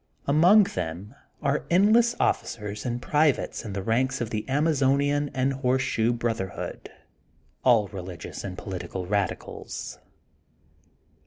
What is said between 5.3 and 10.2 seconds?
and the Horseshoe Brotherhood, all religious and political radicals.